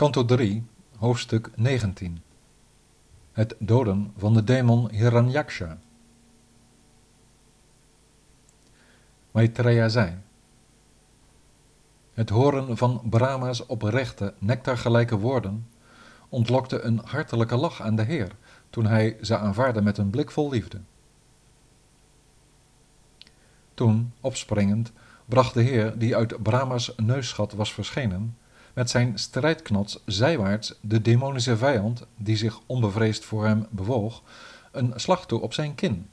Kanto 0.00 0.24
3, 0.24 0.62
hoofdstuk 0.96 1.50
19 1.54 2.22
Het 3.32 3.54
doden 3.58 4.12
van 4.16 4.34
de 4.34 4.44
demon 4.44 4.90
Hiranyaksha 4.90 5.78
Maitreya 9.30 9.88
zei 9.88 10.16
Het 12.12 12.28
horen 12.28 12.76
van 12.76 13.00
Brahma's 13.04 13.66
oprechte, 13.66 14.34
nectargelijke 14.38 15.18
woorden 15.18 15.68
ontlokte 16.28 16.80
een 16.80 17.00
hartelijke 17.04 17.56
lach 17.56 17.82
aan 17.82 17.96
de 17.96 18.02
Heer 18.02 18.30
toen 18.70 18.86
hij 18.86 19.16
ze 19.22 19.36
aanvaarde 19.36 19.82
met 19.82 19.98
een 19.98 20.10
blik 20.10 20.30
vol 20.30 20.50
liefde. 20.50 20.80
Toen, 23.74 24.12
opspringend, 24.20 24.92
bracht 25.24 25.54
de 25.54 25.62
Heer, 25.62 25.98
die 25.98 26.16
uit 26.16 26.42
Brahma's 26.42 26.92
neusgat 26.96 27.52
was 27.52 27.72
verschenen, 27.72 28.36
met 28.72 28.90
zijn 28.90 29.18
strijdknots 29.18 30.02
zijwaarts 30.06 30.74
de 30.80 31.02
demonische 31.02 31.56
vijand, 31.56 32.06
die 32.16 32.36
zich 32.36 32.60
onbevreesd 32.66 33.24
voor 33.24 33.46
hem 33.46 33.66
bewoog, 33.70 34.22
een 34.72 34.92
slag 34.96 35.26
toe 35.26 35.40
op 35.40 35.52
zijn 35.52 35.74
kin. 35.74 36.08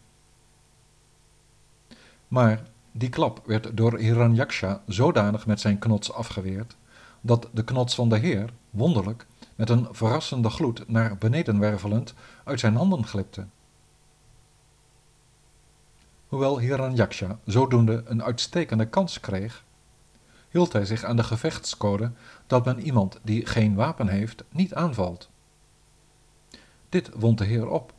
Maar 2.28 2.64
die 2.92 3.10
klap 3.10 3.42
werd 3.46 3.78
door 3.78 3.98
Hiranyaksha 3.98 4.82
zodanig 4.88 5.46
met 5.46 5.60
zijn 5.60 5.80
knots 5.80 6.14
afgeweerd, 6.14 6.76
dat 7.22 7.48
de 7.52 7.64
knots 7.64 7.96
van 7.96 8.10
de 8.10 8.18
Heer, 8.18 8.50
wonderlijk, 8.70 9.26
met 9.56 9.70
een 9.70 9.88
verrassende 9.92 10.50
gloed 10.50 10.90
naar 10.90 11.18
beneden 11.18 11.60
wervelend, 11.60 12.14
uit 12.44 12.60
zijn 12.60 12.76
handen 12.76 13.06
glipte. 13.06 13.46
Hoewel 16.28 16.60
Hiranyaksha 16.60 17.40
zodoende 17.46 18.04
een 18.06 18.24
uitstekende 18.24 18.86
kans 18.86 19.20
kreeg, 19.20 19.64
hield 20.50 20.74
hij 20.74 20.86
zich 20.86 21.04
aan 21.04 21.16
de 21.16 21.24
gevechtscode 21.24 22.12
dat 22.48 22.66
men 22.66 22.80
iemand 22.80 23.20
die 23.22 23.46
geen 23.46 23.76
wapen 23.76 24.08
heeft 24.08 24.44
niet 24.50 24.74
aanvalt. 24.74 25.30
Dit 26.90 27.10
wond 27.16 27.38
de 27.38 27.46
heer 27.46 27.68
op. 27.70 27.94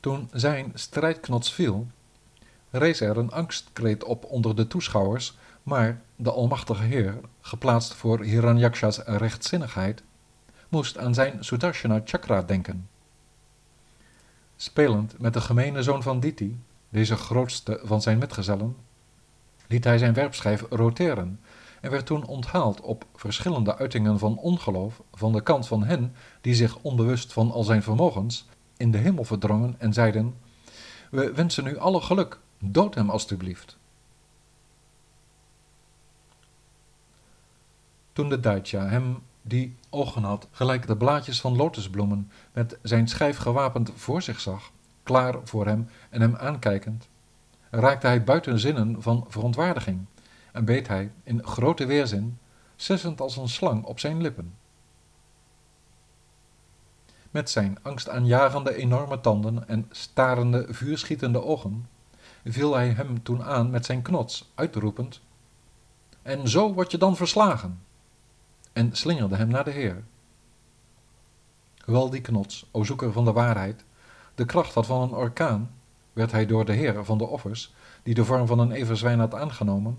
Toen 0.00 0.28
zijn 0.32 0.72
strijdknots 0.74 1.52
viel, 1.52 1.86
rees 2.70 3.00
er 3.00 3.18
een 3.18 3.32
angstkreet 3.32 4.04
op 4.04 4.24
onder 4.24 4.56
de 4.56 4.66
toeschouwers, 4.66 5.36
maar 5.62 6.00
de 6.16 6.30
almachtige 6.30 6.82
heer, 6.82 7.20
geplaatst 7.40 7.94
voor 7.94 8.22
Hiranyaksha's 8.22 8.98
rechtzinnigheid, 8.98 10.02
moest 10.68 10.98
aan 10.98 11.14
zijn 11.14 11.44
Sudarshana 11.44 12.02
chakra 12.04 12.42
denken. 12.42 12.88
Spelend 14.56 15.18
met 15.18 15.32
de 15.32 15.40
gemene 15.40 15.82
zoon 15.82 16.02
van 16.02 16.20
Diti, 16.20 16.60
deze 16.88 17.16
grootste 17.16 17.80
van 17.82 18.02
zijn 18.02 18.18
metgezellen, 18.18 18.76
liet 19.66 19.84
hij 19.84 19.98
zijn 19.98 20.14
werpschijf 20.14 20.64
roteren 20.70 21.40
en 21.80 21.90
werd 21.90 22.06
toen 22.06 22.26
onthaald 22.26 22.80
op 22.80 23.04
verschillende 23.14 23.76
uitingen 23.76 24.18
van 24.18 24.38
ongeloof 24.38 25.02
van 25.12 25.32
de 25.32 25.42
kant 25.42 25.66
van 25.66 25.84
hen 25.84 26.14
die 26.40 26.54
zich 26.54 26.78
onbewust 26.80 27.32
van 27.32 27.52
al 27.52 27.64
zijn 27.64 27.82
vermogens 27.82 28.46
in 28.76 28.90
de 28.90 28.98
hemel 28.98 29.24
verdrongen 29.24 29.74
en 29.78 29.92
zeiden: 29.92 30.34
We 31.10 31.32
wensen 31.32 31.66
u 31.66 31.78
alle 31.78 32.00
geluk, 32.00 32.38
dood 32.58 32.94
hem 32.94 33.10
alstublieft. 33.10 33.76
Toen 38.12 38.28
de 38.28 38.40
Daitja 38.40 38.88
hem 38.88 39.18
die 39.42 39.76
ogen 39.90 40.22
had, 40.22 40.48
gelijk 40.50 40.86
de 40.86 40.96
blaadjes 40.96 41.40
van 41.40 41.56
lotusbloemen, 41.56 42.30
met 42.52 42.76
zijn 42.82 43.08
schijf 43.08 43.36
gewapend 43.36 43.90
voor 43.96 44.22
zich 44.22 44.40
zag, 44.40 44.70
klaar 45.02 45.34
voor 45.44 45.66
hem 45.66 45.88
en 46.10 46.20
hem 46.20 46.36
aankijkend, 46.36 47.08
raakte 47.80 48.06
hij 48.06 48.24
buiten 48.24 48.58
zinnen 48.58 49.02
van 49.02 49.26
verontwaardiging 49.28 50.04
en 50.52 50.64
beet 50.64 50.88
hij 50.88 51.12
in 51.22 51.46
grote 51.46 51.86
weerzin, 51.86 52.38
sissend 52.76 53.20
als 53.20 53.36
een 53.36 53.48
slang 53.48 53.84
op 53.84 54.00
zijn 54.00 54.20
lippen. 54.20 54.54
Met 57.30 57.50
zijn 57.50 57.78
angstaanjagende 57.82 58.74
enorme 58.74 59.20
tanden 59.20 59.68
en 59.68 59.88
starende, 59.90 60.66
vuurschietende 60.70 61.42
ogen 61.42 61.88
viel 62.44 62.74
hij 62.74 62.88
hem 62.88 63.22
toen 63.22 63.42
aan 63.42 63.70
met 63.70 63.84
zijn 63.84 64.02
knots, 64.02 64.50
uitroepend: 64.54 65.20
En 66.22 66.48
zo 66.48 66.72
word 66.72 66.90
je 66.90 66.98
dan 66.98 67.16
verslagen! 67.16 67.82
En 68.72 68.96
slingerde 68.96 69.36
hem 69.36 69.48
naar 69.48 69.64
de 69.64 69.70
Heer. 69.70 70.04
Hoewel 71.84 72.10
die 72.10 72.20
knots, 72.20 72.66
o 72.70 72.84
zoeker 72.84 73.12
van 73.12 73.24
de 73.24 73.32
waarheid, 73.32 73.84
de 74.34 74.44
kracht 74.44 74.74
had 74.74 74.86
van 74.86 75.02
een 75.02 75.14
orkaan, 75.14 75.70
werd 76.14 76.32
hij 76.32 76.46
door 76.46 76.64
de 76.64 76.72
Heer 76.72 77.04
van 77.04 77.18
de 77.18 77.26
offers, 77.26 77.74
die 78.02 78.14
de 78.14 78.24
vorm 78.24 78.46
van 78.46 78.58
een 78.58 78.72
everzwijn 78.72 79.18
had 79.18 79.34
aangenomen, 79.34 79.98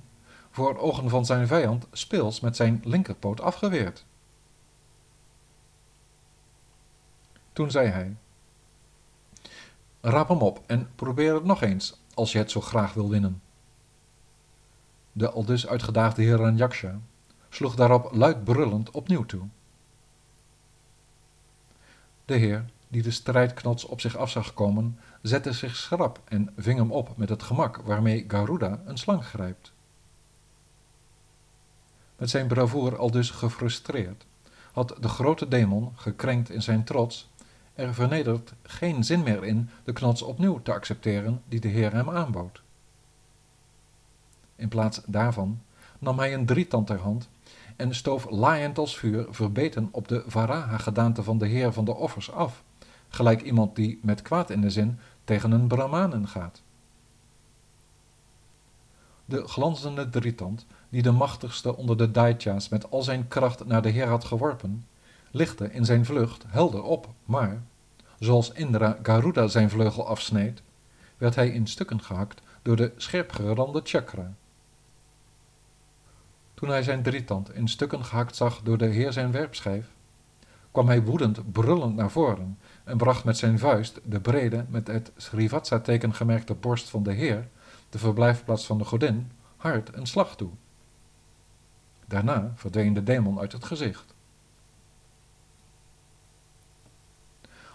voor 0.52 0.78
ogen 0.78 1.10
van 1.10 1.26
zijn 1.26 1.48
vijand 1.48 1.88
speels 1.92 2.40
met 2.40 2.56
zijn 2.56 2.82
linkerpoot 2.86 3.42
afgeweerd. 3.42 4.06
Toen 7.54 7.72
zei 7.72 7.88
hij: 7.88 8.16
Raap 10.02 10.28
hem 10.28 10.42
op 10.42 10.62
en 10.66 10.90
probeer 10.96 11.34
het 11.34 11.44
nog 11.44 11.62
eens, 11.62 12.00
als 12.14 12.32
je 12.32 12.38
het 12.38 12.52
zo 12.52 12.62
graag 12.62 12.94
wil 12.94 13.10
winnen. 13.10 13.42
De 15.12 15.30
aldus 15.30 15.68
uitgedaagde 15.68 16.22
heer 16.22 16.36
Ranjaksha 16.36 17.00
sloeg 17.50 17.76
daarop 17.76 18.10
luid 18.14 18.44
brullend 18.44 18.92
opnieuw 18.92 19.26
toe. 19.26 19.48
De 22.26 22.36
heer, 22.36 22.66
die 22.88 23.02
de 23.02 23.12
strijdknots 23.12 23.86
op 23.86 24.02
zich 24.02 24.18
af 24.18 24.30
zag 24.30 24.54
komen, 24.54 25.00
zette 25.28 25.54
zich 25.54 25.76
schrap 25.76 26.20
en 26.26 26.54
ving 26.58 26.78
hem 26.78 26.92
op 26.92 27.18
met 27.18 27.30
het 27.30 27.44
gemak 27.44 27.78
waarmee 27.78 28.26
Garuda 28.28 28.82
een 28.86 28.98
slang 28.98 29.26
grijpt. 29.26 29.72
Met 32.18 32.30
zijn 32.30 32.48
bravoer 32.48 32.98
al 32.98 33.12
dus 33.12 33.30
gefrustreerd, 33.30 34.26
had 34.72 34.96
de 35.00 35.08
grote 35.08 35.48
demon, 35.48 35.92
gekrenkt 35.96 36.50
in 36.50 36.62
zijn 36.62 36.84
trots, 36.84 37.30
er 37.74 37.94
vernederd 37.94 38.54
geen 38.64 39.04
zin 39.04 39.24
meer 39.24 39.44
in 39.44 39.70
de 39.84 39.94
knots 39.94 40.22
opnieuw 40.22 40.62
te 40.62 40.74
accepteren 40.74 41.42
die 41.48 41.60
de 41.60 41.68
Heer 41.68 41.94
hem 41.94 42.10
aanbood. 42.10 42.62
In 44.56 44.68
plaats 44.68 45.02
daarvan 45.06 45.62
nam 46.00 46.20
hij 46.20 46.34
een 46.34 46.46
drietand 46.46 46.88
ter 46.88 47.00
hand 47.00 47.28
en 47.76 47.96
stoof 47.96 48.30
laaiend 48.30 48.78
als 48.78 48.98
vuur 48.98 49.26
verbeten 49.30 49.88
op 49.92 50.08
de 50.08 50.24
Varaha-gedaante 50.28 51.24
van 51.24 51.38
de 51.38 51.48
Heer 51.48 51.74
van 51.74 51.86
de 51.86 51.96
offers 51.96 52.32
af, 52.32 52.64
gelijk 53.10 53.42
iemand 53.42 53.76
die 53.76 54.00
met 54.02 54.22
kwaad 54.22 54.50
in 54.50 54.62
de 54.62 54.70
zin 54.70 55.00
tegen 55.24 55.52
een 55.52 55.68
Brahmanen 55.68 56.28
gaat. 56.28 56.62
De 59.26 59.48
glanzende 59.48 60.10
drietand, 60.10 60.66
die 60.90 61.02
de 61.02 61.12
machtigste 61.12 61.76
onder 61.76 61.98
de 61.98 62.12
Daitya's 62.12 62.70
met 62.70 62.92
al 62.92 63.02
zijn 63.02 63.28
kracht 63.28 63.66
naar 63.66 63.82
de 63.82 63.90
Heer 63.90 64.08
had 64.08 64.26
geworpen, 64.26 64.86
lichtte 65.32 65.72
in 65.72 65.86
zijn 65.86 66.06
vlucht 66.06 66.44
helder 66.48 66.84
op, 66.84 67.08
maar, 67.26 67.62
zoals 68.20 68.52
Indra 68.52 68.98
Garuda 69.04 69.48
zijn 69.48 69.70
vleugel 69.70 70.08
afsneed, 70.08 70.62
werd 71.18 71.36
hij 71.36 71.50
in 71.50 71.68
stukken 71.68 72.02
gehakt 72.02 72.42
door 72.62 72.76
de 72.76 72.92
scherpgerande 72.98 73.82
chakra. 73.84 74.34
Toen 76.54 76.70
hij 76.70 76.84
zijn 76.84 77.04
drietand 77.04 77.54
in 77.54 77.68
stukken 77.68 78.06
gehakt 78.06 78.36
zag 78.36 78.62
door 78.62 78.78
de 78.78 78.86
Heer 78.86 79.14
zijn 79.14 79.32
werpschijf, 79.32 79.86
kwam 80.76 80.88
hij 80.88 81.04
woedend 81.04 81.52
brullend 81.52 81.96
naar 81.96 82.12
voren 82.12 82.58
en 82.84 82.98
bracht 82.98 83.24
met 83.24 83.38
zijn 83.38 83.60
vuist 83.60 84.00
de 84.04 84.20
brede, 84.20 84.66
met 84.70 84.88
het 84.88 85.12
Srivatsa-teken 85.18 86.14
gemerkte 86.14 86.54
borst 86.54 86.90
van 86.90 87.04
de 87.04 87.14
Heer, 87.14 87.48
de 87.90 87.98
verblijfplaats 87.98 88.66
van 88.66 88.78
de 88.78 88.84
godin, 88.84 89.32
hard 89.58 89.96
een 89.96 90.08
slag 90.08 90.36
toe. 90.36 90.50
Daarna 92.06 92.54
verdween 92.56 92.94
de 92.94 93.04
demon 93.04 93.40
uit 93.40 93.52
het 93.52 93.66
gezicht. 93.66 94.14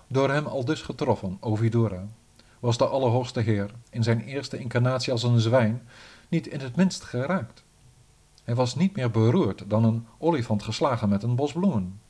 Door 0.06 0.30
hem 0.30 0.46
al 0.46 0.64
dus 0.64 0.82
getroffen, 0.82 1.36
Ovidura, 1.40 2.06
was 2.58 2.78
de 2.78 2.86
Allerhoogste 2.86 3.40
Heer 3.40 3.70
in 3.90 4.02
zijn 4.02 4.20
eerste 4.20 4.58
incarnatie 4.58 5.12
als 5.12 5.22
een 5.22 5.40
zwijn 5.40 5.82
niet 6.28 6.46
in 6.46 6.60
het 6.60 6.76
minst 6.76 7.02
geraakt. 7.02 7.62
Hij 8.44 8.54
was 8.54 8.74
niet 8.74 8.96
meer 8.96 9.10
beroerd 9.10 9.64
dan 9.66 9.84
een 9.84 10.06
olifant 10.18 10.62
geslagen 10.62 11.08
met 11.08 11.22
een 11.22 11.34
bos 11.34 11.52
bloemen. 11.52 12.00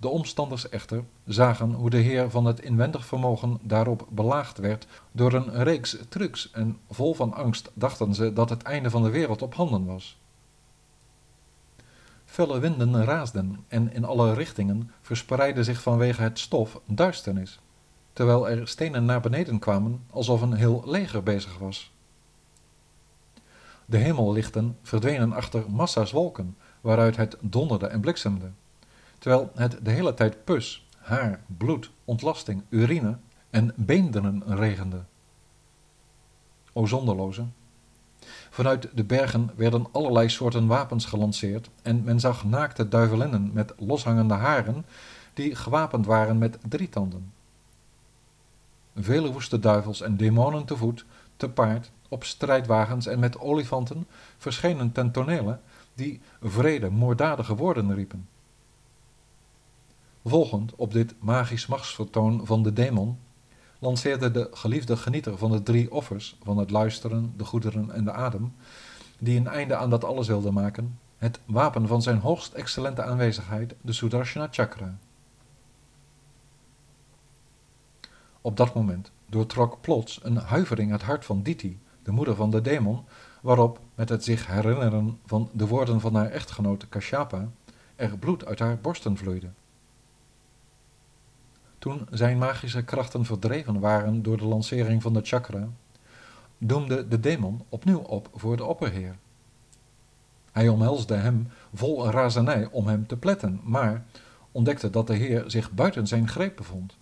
De 0.00 0.08
omstanders 0.08 0.68
echter 0.68 1.04
zagen 1.26 1.72
hoe 1.72 1.90
de 1.90 1.96
heer 1.96 2.30
van 2.30 2.44
het 2.44 2.60
inwendig 2.60 3.06
vermogen 3.06 3.58
daarop 3.62 4.06
belaagd 4.10 4.58
werd 4.58 4.86
door 5.12 5.32
een 5.32 5.62
reeks 5.62 5.96
trucs 6.08 6.50
en 6.50 6.78
vol 6.90 7.14
van 7.14 7.34
angst 7.34 7.70
dachten 7.74 8.14
ze 8.14 8.32
dat 8.32 8.50
het 8.50 8.62
einde 8.62 8.90
van 8.90 9.02
de 9.02 9.10
wereld 9.10 9.42
op 9.42 9.54
handen 9.54 9.84
was. 9.84 10.18
Felle 12.24 12.58
winden 12.58 13.04
raasden 13.04 13.64
en 13.68 13.92
in 13.92 14.04
alle 14.04 14.34
richtingen 14.34 14.90
verspreidde 15.00 15.64
zich 15.64 15.82
vanwege 15.82 16.22
het 16.22 16.38
stof 16.38 16.80
duisternis, 16.84 17.58
terwijl 18.12 18.48
er 18.48 18.68
stenen 18.68 19.04
naar 19.04 19.20
beneden 19.20 19.58
kwamen 19.58 20.02
alsof 20.10 20.40
een 20.40 20.52
heel 20.52 20.82
leger 20.86 21.22
bezig 21.22 21.58
was. 21.58 21.90
De 23.84 23.96
hemellichten 23.96 24.76
verdwenen 24.82 25.32
achter 25.32 25.70
massa's 25.70 26.12
wolken, 26.12 26.56
waaruit 26.80 27.16
het 27.16 27.36
donderde 27.40 27.86
en 27.86 28.00
bliksemde 28.00 28.50
terwijl 29.18 29.50
het 29.54 29.78
de 29.82 29.90
hele 29.90 30.14
tijd 30.14 30.44
pus, 30.44 30.86
haar, 30.98 31.40
bloed, 31.46 31.90
ontlasting, 32.04 32.62
urine 32.68 33.16
en 33.50 33.72
beenderen 33.76 34.42
regende. 34.46 35.00
O 36.72 36.86
zonderloze, 36.86 37.44
Vanuit 38.50 38.88
de 38.94 39.04
bergen 39.04 39.50
werden 39.56 39.86
allerlei 39.92 40.28
soorten 40.28 40.66
wapens 40.66 41.04
gelanceerd 41.04 41.68
en 41.82 42.04
men 42.04 42.20
zag 42.20 42.44
naakte 42.44 42.88
duivelinnen 42.88 43.50
met 43.52 43.72
loshangende 43.78 44.34
haren 44.34 44.84
die 45.34 45.54
gewapend 45.54 46.06
waren 46.06 46.38
met 46.38 46.58
drietanden. 46.68 47.32
Vele 48.96 49.32
woeste 49.32 49.58
duivels 49.58 50.00
en 50.00 50.16
demonen 50.16 50.64
te 50.64 50.76
voet, 50.76 51.04
te 51.36 51.48
paard, 51.48 51.90
op 52.08 52.24
strijdwagens 52.24 53.06
en 53.06 53.18
met 53.18 53.38
olifanten 53.38 54.06
verschenen 54.38 54.92
ten 54.92 55.10
tonele 55.10 55.58
die 55.94 56.20
vrede, 56.42 56.90
moorddadige 56.90 57.54
woorden 57.54 57.94
riepen. 57.94 58.28
Volgend 60.28 60.74
op 60.76 60.92
dit 60.92 61.14
magisch 61.18 61.66
machtsvertoon 61.66 62.46
van 62.46 62.62
de 62.62 62.72
demon 62.72 63.18
lanceerde 63.78 64.30
de 64.30 64.48
geliefde 64.52 64.96
genieter 64.96 65.38
van 65.38 65.50
de 65.50 65.62
drie 65.62 65.92
offers 65.92 66.36
van 66.42 66.58
het 66.58 66.70
luisteren, 66.70 67.34
de 67.36 67.44
goederen 67.44 67.90
en 67.90 68.04
de 68.04 68.12
adem, 68.12 68.54
die 69.18 69.38
een 69.38 69.46
einde 69.46 69.76
aan 69.76 69.90
dat 69.90 70.04
alles 70.04 70.26
wilde 70.26 70.50
maken, 70.50 70.98
het 71.18 71.40
wapen 71.44 71.86
van 71.86 72.02
zijn 72.02 72.18
hoogst 72.18 72.52
excellente 72.52 73.02
aanwezigheid, 73.02 73.74
de 73.80 73.92
Sudarshana 73.92 74.48
Chakra. 74.50 74.98
Op 78.40 78.56
dat 78.56 78.74
moment 78.74 79.10
doortrok 79.26 79.80
plots 79.80 80.20
een 80.22 80.36
huivering 80.36 80.90
het 80.90 81.02
hart 81.02 81.24
van 81.24 81.42
Diti, 81.42 81.78
de 82.02 82.10
moeder 82.10 82.34
van 82.34 82.50
de 82.50 82.60
demon, 82.60 83.04
waarop, 83.40 83.80
met 83.94 84.08
het 84.08 84.24
zich 84.24 84.46
herinneren 84.46 85.18
van 85.26 85.50
de 85.52 85.66
woorden 85.66 86.00
van 86.00 86.14
haar 86.14 86.30
echtgenoot 86.30 86.88
Kashyapa, 86.88 87.48
er 87.96 88.18
bloed 88.18 88.44
uit 88.44 88.58
haar 88.58 88.78
borsten 88.78 89.16
vloeide. 89.16 89.48
Toen 91.78 92.06
zijn 92.10 92.38
magische 92.38 92.82
krachten 92.82 93.24
verdreven 93.24 93.80
waren 93.80 94.22
door 94.22 94.36
de 94.36 94.44
lancering 94.44 95.02
van 95.02 95.12
de 95.12 95.20
chakra, 95.22 95.68
doemde 96.58 97.08
de 97.08 97.20
demon 97.20 97.62
opnieuw 97.68 97.98
op 97.98 98.28
voor 98.34 98.56
de 98.56 98.64
opperheer. 98.64 99.16
Hij 100.52 100.68
omhelsde 100.68 101.14
hem 101.14 101.48
vol 101.74 102.10
razernij 102.10 102.68
om 102.70 102.86
hem 102.86 103.06
te 103.06 103.16
pletten, 103.16 103.60
maar 103.64 104.04
ontdekte 104.52 104.90
dat 104.90 105.06
de 105.06 105.14
heer 105.14 105.44
zich 105.46 105.70
buiten 105.70 106.06
zijn 106.06 106.28
greep 106.28 106.56
bevond. 106.56 106.96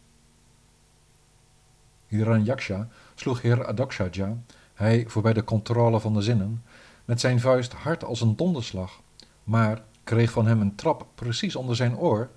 Hiranyaksha 2.06 2.88
sloeg 3.14 3.42
heer 3.42 3.66
Adakshaja, 3.66 4.36
hij 4.74 5.04
voorbij 5.08 5.32
de 5.32 5.44
controle 5.44 6.00
van 6.00 6.14
de 6.14 6.22
zinnen, 6.22 6.62
met 7.04 7.20
zijn 7.20 7.40
vuist 7.40 7.72
hard 7.72 8.04
als 8.04 8.20
een 8.20 8.36
donderslag, 8.36 9.00
maar 9.44 9.82
kreeg 10.04 10.30
van 10.30 10.46
hem 10.46 10.60
een 10.60 10.74
trap 10.74 11.06
precies 11.14 11.56
onder 11.56 11.76
zijn 11.76 11.96
oor 11.96 12.30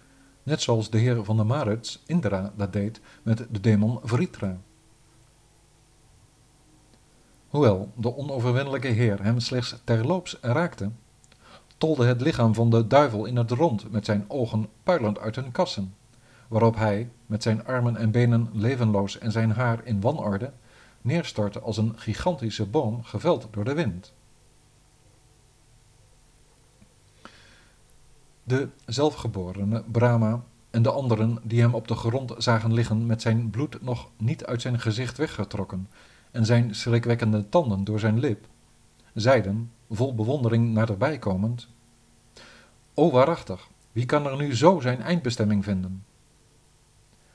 net 0.44 0.62
zoals 0.62 0.90
de 0.90 0.98
heer 0.98 1.24
van 1.24 1.38
de 1.38 1.44
Maruts, 1.44 2.04
Indra, 2.06 2.54
dat 2.56 2.74
deed 2.74 3.00
met 3.24 3.38
de 3.52 3.60
demon 3.60 4.00
Vritra. 4.04 4.58
Hoewel 7.50 7.92
de 7.96 8.16
onoverwinnelijke 8.16 8.88
heer 8.88 9.24
hem 9.24 9.40
slechts 9.40 9.76
terloops 9.84 10.38
raakte, 10.42 10.90
tolde 11.78 12.06
het 12.06 12.22
lichaam 12.22 12.54
van 12.54 12.70
de 12.70 12.88
duivel 12.88 13.26
in 13.26 13.36
het 13.36 13.52
rond 13.52 13.92
met 13.92 14.06
zijn 14.06 14.26
ogen 14.28 14.70
puilend 14.84 15.20
uit 15.20 15.36
hun 15.36 15.52
kassen, 15.52 15.94
waarop 16.48 16.76
hij, 16.76 17.10
met 17.26 17.44
zijn 17.44 17.66
armen 17.66 17.96
en 17.96 18.12
benen 18.12 18.50
levenloos 18.54 19.18
en 19.18 19.32
zijn 19.32 19.52
haar 19.52 19.82
in 19.84 20.02
wanorde, 20.02 20.52
neerstortte 21.02 21.60
als 21.60 21.78
een 21.78 21.94
gigantische 21.96 22.66
boom 22.66 23.04
geveld 23.04 23.48
door 23.52 23.64
de 23.64 23.74
wind. 23.74 24.12
De 28.50 28.68
zelfgeborene 28.86 29.84
Brahma 29.92 30.44
en 30.70 30.82
de 30.82 30.92
anderen 30.92 31.38
die 31.44 31.62
hem 31.62 31.74
op 31.74 31.88
de 31.88 31.96
grond 31.96 32.34
zagen 32.38 32.74
liggen 32.74 33.06
met 33.06 33.22
zijn 33.22 33.50
bloed 33.50 33.82
nog 33.82 34.10
niet 34.18 34.46
uit 34.46 34.62
zijn 34.62 34.80
gezicht 34.80 35.18
weggetrokken 35.18 35.90
en 36.32 36.46
zijn 36.46 36.76
schrikwekkende 36.76 37.50
tanden 37.50 37.84
door 37.84 38.00
zijn 38.00 38.20
lip, 38.20 38.46
zeiden, 39.14 39.72
vol 39.90 40.16
bewondering 40.16 40.74
naderbij 40.74 41.18
komend, 41.18 41.68
O 42.94 43.12
waarachtig, 43.12 43.68
wie 43.92 44.06
kan 44.06 44.26
er 44.26 44.38
nu 44.38 44.56
zo 44.56 44.80
zijn 44.80 45.02
eindbestemming 45.02 45.64
vinden? 45.64 46.04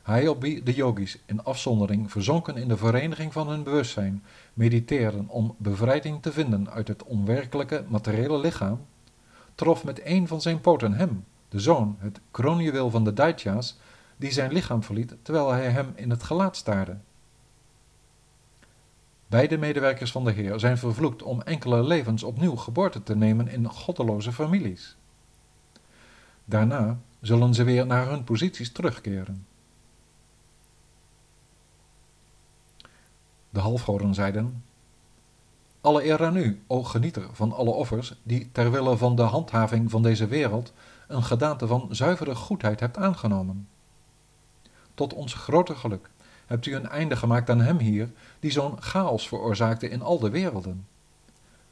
Hij 0.02 0.28
op 0.28 0.40
de 0.40 0.74
yogis 0.74 1.18
in 1.26 1.44
afzondering 1.44 2.10
verzonken 2.10 2.56
in 2.56 2.68
de 2.68 2.76
vereniging 2.76 3.32
van 3.32 3.48
hun 3.48 3.62
bewustzijn 3.62 4.22
mediteren 4.54 5.28
om 5.28 5.54
bevrijding 5.58 6.22
te 6.22 6.32
vinden 6.32 6.70
uit 6.70 6.88
het 6.88 7.02
onwerkelijke 7.02 7.84
materiële 7.88 8.38
lichaam, 8.38 8.80
trof 9.54 9.84
met 9.84 10.00
een 10.04 10.28
van 10.28 10.40
zijn 10.40 10.60
poten 10.60 10.92
hem, 10.92 11.24
de 11.48 11.60
zoon, 11.60 11.96
het 11.98 12.20
kroonjuweel 12.30 12.90
van 12.90 13.04
de 13.04 13.12
Daitya's, 13.12 13.76
die 14.16 14.32
zijn 14.32 14.52
lichaam 14.52 14.82
verliet 14.82 15.14
terwijl 15.22 15.50
hij 15.50 15.70
hem 15.70 15.92
in 15.94 16.10
het 16.10 16.22
gelaat 16.22 16.56
staarde. 16.56 16.96
Beide 19.26 19.58
medewerkers 19.58 20.12
van 20.12 20.24
de 20.24 20.32
Heer 20.32 20.58
zijn 20.58 20.78
vervloekt 20.78 21.22
om 21.22 21.42
enkele 21.42 21.82
levens 21.82 22.22
opnieuw 22.22 22.56
geboorte 22.56 23.02
te 23.02 23.16
nemen 23.16 23.48
in 23.48 23.68
goddeloze 23.68 24.32
families. 24.32 24.96
Daarna 26.44 26.98
zullen 27.20 27.54
ze 27.54 27.64
weer 27.64 27.86
naar 27.86 28.08
hun 28.08 28.24
posities 28.24 28.72
terugkeren. 28.72 29.46
De 33.50 33.60
halfgoden 33.60 34.14
zeiden: 34.14 34.62
alle 35.84 36.04
eer 36.04 36.24
aan 36.24 36.36
u, 36.36 36.62
o 36.66 36.82
genieter 36.82 37.28
van 37.32 37.52
alle 37.52 37.70
offers, 37.70 38.14
die 38.22 38.50
ter 38.52 38.70
wille 38.70 38.96
van 38.96 39.16
de 39.16 39.22
handhaving 39.22 39.90
van 39.90 40.02
deze 40.02 40.26
wereld 40.26 40.72
een 41.08 41.22
gedaante 41.22 41.66
van 41.66 41.88
zuivere 41.90 42.34
goedheid 42.34 42.80
hebt 42.80 42.96
aangenomen. 42.96 43.68
Tot 44.94 45.14
ons 45.14 45.34
grote 45.34 45.74
geluk 45.74 46.10
hebt 46.46 46.66
u 46.66 46.74
een 46.74 46.88
einde 46.88 47.16
gemaakt 47.16 47.50
aan 47.50 47.60
hem 47.60 47.78
hier, 47.78 48.10
die 48.40 48.50
zo'n 48.50 48.82
chaos 48.82 49.28
veroorzaakte 49.28 49.88
in 49.88 50.02
al 50.02 50.18
de 50.18 50.30
werelden. 50.30 50.86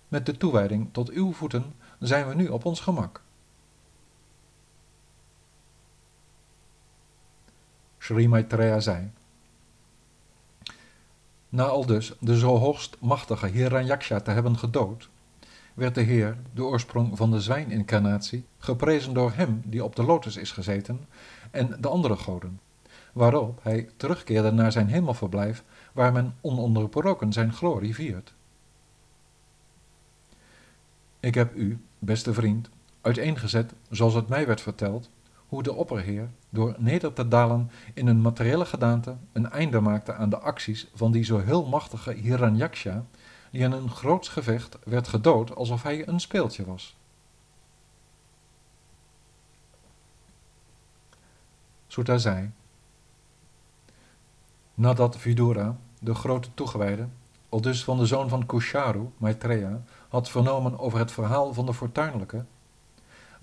Met 0.08 0.26
de 0.26 0.36
toewijding 0.36 0.88
tot 0.92 1.10
uw 1.10 1.32
voeten 1.32 1.74
zijn 1.98 2.28
we 2.28 2.34
nu 2.34 2.48
op 2.48 2.64
ons 2.64 2.80
gemak. 2.80 3.22
Sri 7.98 8.28
Maitreya 8.28 8.80
zei, 8.80 9.10
na 11.52 11.64
al 11.64 11.86
dus 11.86 12.12
de 12.20 12.38
zo 12.38 12.58
hoogst 12.58 12.96
machtige 13.00 13.46
Hiranyaksha 13.46 14.20
te 14.20 14.30
hebben 14.30 14.58
gedood, 14.58 15.08
werd 15.74 15.94
de 15.94 16.00
Heer, 16.00 16.36
de 16.54 16.64
oorsprong 16.64 17.16
van 17.16 17.30
de 17.30 17.40
zwijnincarnatie, 17.40 18.44
geprezen 18.58 19.14
door 19.14 19.32
hem 19.34 19.62
die 19.64 19.84
op 19.84 19.96
de 19.96 20.02
lotus 20.02 20.36
is 20.36 20.52
gezeten 20.52 21.06
en 21.50 21.76
de 21.80 21.88
andere 21.88 22.16
goden, 22.16 22.60
waarop 23.12 23.60
hij 23.62 23.88
terugkeerde 23.96 24.50
naar 24.50 24.72
zijn 24.72 24.88
hemelverblijf, 24.88 25.62
waar 25.92 26.12
men 26.12 26.34
ononderbroken 26.40 27.32
zijn 27.32 27.52
glorie 27.52 27.94
viert. 27.94 28.32
Ik 31.20 31.34
heb 31.34 31.54
u, 31.54 31.78
beste 31.98 32.34
vriend, 32.34 32.68
uiteengezet, 33.00 33.72
zoals 33.90 34.14
het 34.14 34.28
mij 34.28 34.46
werd 34.46 34.60
verteld, 34.60 35.08
hoe 35.52 35.62
de 35.62 35.72
opperheer, 35.72 36.28
door 36.48 36.74
neder 36.78 37.12
te 37.12 37.28
dalen 37.28 37.70
in 37.94 38.06
een 38.06 38.20
materiële 38.20 38.64
gedaante, 38.64 39.16
een 39.32 39.50
einde 39.50 39.80
maakte 39.80 40.14
aan 40.14 40.30
de 40.30 40.38
acties 40.38 40.86
van 40.94 41.12
die 41.12 41.24
zo 41.24 41.38
heel 41.38 41.66
machtige 41.66 42.12
Hiranyaksha, 42.12 43.04
die 43.50 43.60
in 43.60 43.72
een 43.72 43.90
groots 43.90 44.28
gevecht 44.28 44.78
werd 44.84 45.08
gedood 45.08 45.56
alsof 45.56 45.82
hij 45.82 46.08
een 46.08 46.20
speeltje 46.20 46.64
was. 46.64 46.96
Sutta 51.86 52.18
zei, 52.18 52.50
nadat 54.74 55.16
Vidura, 55.16 55.76
de 55.98 56.14
grote 56.14 56.48
toegewijde, 56.54 57.06
al 57.48 57.60
dus 57.60 57.84
van 57.84 57.98
de 57.98 58.06
zoon 58.06 58.28
van 58.28 58.46
Kusharu, 58.46 59.10
Maitreya, 59.16 59.82
had 60.08 60.30
vernomen 60.30 60.78
over 60.78 60.98
het 60.98 61.12
verhaal 61.12 61.54
van 61.54 61.66
de 61.66 61.74
fortuinlijke, 61.74 62.44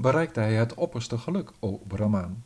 bereikte 0.02 0.40
hij 0.40 0.56
het 0.56 0.74
opperste 0.74 1.18
geluk, 1.18 1.52
o 1.60 1.82
Brahmaan. 1.88 2.44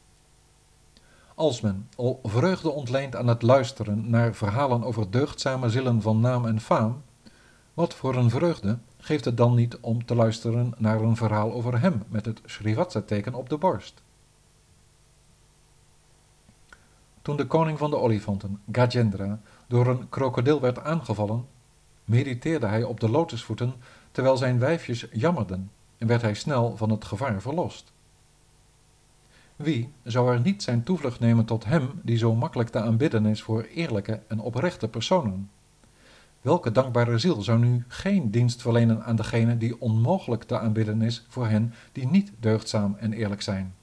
Als 1.36 1.62
men 1.62 1.90
al 1.96 2.20
vreugde 2.24 2.70
ontleent 2.70 3.16
aan 3.16 3.28
het 3.28 3.42
luisteren 3.42 4.10
naar 4.10 4.34
verhalen 4.34 4.84
over 4.84 5.12
deugdzame 5.12 5.70
zielen 5.70 6.02
van 6.02 6.20
naam 6.20 6.46
en 6.46 6.62
faam, 6.62 7.02
wat 7.74 7.94
voor 7.94 8.16
een 8.16 8.30
vreugde 8.30 8.78
geeft 8.98 9.26
het 9.26 9.38
dan 9.38 9.56
niet 9.56 9.78
om 9.78 10.06
te 10.06 10.16
luisteren 10.16 10.74
naar 10.78 11.02
een 11.02 11.16
verhaal 11.16 11.54
over 11.54 11.82
hem 11.82 12.04
met 12.08 12.26
het 12.26 12.42
Srivatsa-teken 12.46 13.34
op 13.34 13.50
de 13.50 13.58
borst? 13.58 14.02
Toen 17.22 17.38
de 17.38 17.48
koning 17.48 17.78
van 17.78 17.90
de 17.90 17.98
olifanten, 17.98 18.62
Gajendra, 18.72 19.40
door 19.68 19.88
een 19.88 20.10
krokodil 20.10 20.62
werd 20.62 20.80
aangevallen, 20.80 21.46
mediteerde 22.06 22.68
hij 22.68 22.84
op 22.84 23.00
de 23.00 23.10
lotusvoeten 23.10 23.74
terwijl 24.12 24.38
zijn 24.38 24.60
wijfjes 24.60 25.08
jammerden 25.12 25.72
en 26.04 26.10
werd 26.10 26.22
hij 26.22 26.34
snel 26.34 26.78
van 26.78 26.90
het 26.90 27.06
gevaar 27.06 27.42
verlost. 27.42 27.92
Wie 29.56 29.90
zou 30.04 30.34
er 30.34 30.42
niet 30.42 30.64
zijn 30.64 30.84
toevlucht 30.84 31.20
nemen 31.20 31.46
tot 31.46 31.66
hem 31.66 31.90
die 32.02 32.18
zo 32.18 32.36
makkelijk 32.36 32.70
te 32.70 32.80
aanbidden 32.80 33.26
is 33.26 33.42
voor 33.42 33.64
eerlijke 33.64 34.20
en 34.28 34.40
oprechte 34.40 34.88
personen? 34.88 35.50
Welke 36.42 36.72
dankbare 36.72 37.18
ziel 37.18 37.42
zou 37.42 37.60
nu 37.60 37.84
geen 37.88 38.32
dienst 38.32 38.62
verlenen 38.62 39.04
aan 39.04 39.16
degene 39.16 39.58
die 39.58 39.82
onmogelijk 39.82 40.44
te 40.44 40.60
aanbidden 40.60 41.02
is 41.02 41.26
voor 41.30 41.48
hen 41.48 41.74
die 41.92 42.08
niet 42.08 42.32
deugdzaam 42.40 42.96
en 43.00 43.14
eerlijk 43.14 43.42
zijn? 43.42 43.74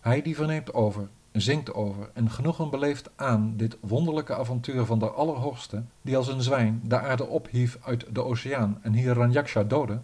Hij 0.00 0.22
die 0.22 0.34
verneemt 0.34 0.74
over 0.74 1.08
zingt 1.34 1.74
over 1.74 2.10
en 2.12 2.30
genoegen 2.30 2.70
beleeft 2.70 3.10
aan 3.16 3.56
dit 3.56 3.76
wonderlijke 3.80 4.34
avontuur 4.34 4.84
van 4.84 4.98
de 4.98 5.10
Allerhoogste, 5.10 5.82
die 6.02 6.16
als 6.16 6.28
een 6.28 6.42
zwijn 6.42 6.80
de 6.84 7.00
aarde 7.00 7.26
ophief 7.26 7.78
uit 7.82 8.06
de 8.14 8.24
oceaan 8.24 8.78
en 8.82 8.92
Hiranyaksha 8.92 9.62
doodde, 9.62 10.00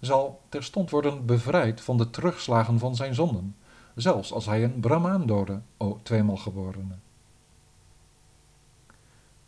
zal 0.00 0.40
terstond 0.48 0.90
worden 0.90 1.26
bevrijd 1.26 1.80
van 1.80 1.96
de 1.96 2.10
terugslagen 2.10 2.78
van 2.78 2.96
zijn 2.96 3.14
zonden, 3.14 3.56
zelfs 3.94 4.32
als 4.32 4.46
hij 4.46 4.64
een 4.64 4.80
Brahmaan 4.80 5.26
doodde, 5.26 5.60
o 5.76 6.00
tweemaal 6.02 6.36
geborene. 6.36 6.94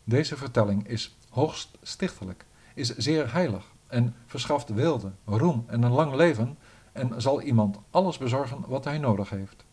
Deze 0.03 0.37
vertelling 0.37 0.87
is 0.87 1.15
hoogst 1.29 1.69
stichtelijk, 1.81 2.45
is 2.73 2.95
zeer 2.97 3.33
heilig 3.33 3.65
en 3.87 4.15
verschaft 4.25 4.69
wilde, 4.69 5.11
roem 5.25 5.63
en 5.67 5.83
een 5.83 5.91
lang 5.91 6.15
leven 6.15 6.57
en 6.91 7.21
zal 7.21 7.41
iemand 7.41 7.77
alles 7.91 8.17
bezorgen 8.17 8.63
wat 8.67 8.83
hij 8.83 8.97
nodig 8.97 9.29
heeft. 9.29 9.65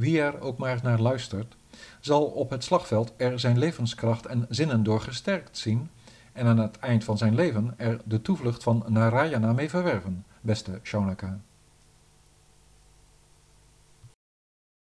Wie 0.00 0.20
er 0.20 0.40
ook 0.40 0.58
maar 0.58 0.80
naar 0.82 1.00
luistert, 1.00 1.56
zal 2.00 2.24
op 2.24 2.50
het 2.50 2.64
slagveld 2.64 3.12
er 3.16 3.40
zijn 3.40 3.58
levenskracht 3.58 4.26
en 4.26 4.46
zinnen 4.48 4.82
door 4.82 5.00
gesterkt 5.00 5.58
zien 5.58 5.90
en 6.32 6.46
aan 6.46 6.58
het 6.58 6.78
eind 6.78 7.04
van 7.04 7.18
zijn 7.18 7.34
leven 7.34 7.74
er 7.76 8.00
de 8.04 8.22
toevlucht 8.22 8.62
van 8.62 8.84
Narayana 8.86 9.52
mee 9.52 9.70
verwerven, 9.70 10.24
beste 10.40 10.80
Shaunaka. 10.82 11.38